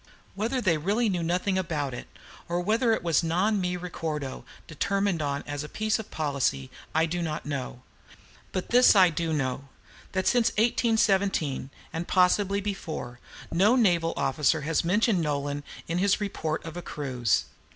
Whether 0.33 0.61
they 0.61 0.79
really 0.79 1.09
knew 1.09 1.21
nothing 1.21 1.59
about 1.59 1.93
it, 1.93 2.07
or 2.49 2.59
whether 2.59 2.91
it 2.91 3.03
was 3.03 3.21
a 3.21 3.27
"Non 3.27 3.61
mi 3.61 3.77
ricordo," 3.77 4.43
determined 4.65 5.21
on 5.21 5.43
as 5.45 5.63
a 5.63 5.69
piece 5.69 5.99
of 5.99 6.09
policy, 6.09 6.71
I 6.95 7.05
do 7.05 7.21
not 7.21 7.45
know. 7.45 7.83
But 8.51 8.69
this 8.69 8.95
I 8.95 9.11
do 9.11 9.31
know, 9.31 9.67
that 10.13 10.25
since 10.25 10.49
1817, 10.53 11.69
and 11.93 12.07
possibly 12.07 12.61
before, 12.61 13.19
no 13.51 13.75
naval 13.75 14.13
officer 14.17 14.61
has 14.61 14.83
mentioned 14.83 15.21
Nolan 15.21 15.63
in 15.87 15.99
his 15.99 16.19
report 16.19 16.65
of 16.65 16.75
a 16.75 16.81
cruise. 16.81 17.45